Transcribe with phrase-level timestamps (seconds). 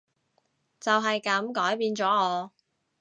[0.79, 2.51] 就係噉改變咗我